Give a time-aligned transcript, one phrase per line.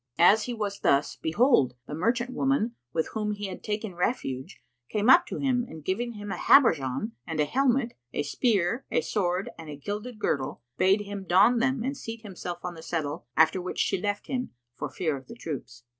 [0.17, 5.11] As he was thus, behold, the merchant woman with whom he had taken refuge came
[5.11, 9.51] up to him and giving him a habergeon and a helmet, a spear, a sword
[9.59, 13.61] and a gilded girdle, bade him don them and seat himself on the settle after
[13.61, 15.83] which she left him, for fear of the troops.